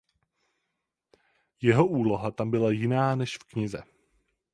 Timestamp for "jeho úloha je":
1.61-2.31